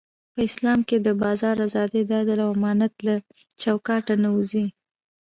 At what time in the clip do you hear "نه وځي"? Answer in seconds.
4.23-4.65